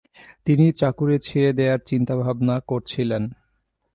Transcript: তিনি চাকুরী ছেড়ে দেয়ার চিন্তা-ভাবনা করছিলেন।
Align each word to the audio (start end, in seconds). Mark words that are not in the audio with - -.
তিনি 0.45 0.65
চাকুরী 0.71 1.17
ছেড়ে 1.19 1.51
দেয়ার 1.53 1.79
চিন্তা-ভাবনা 1.85 2.55
করছিলেন। 2.67 3.23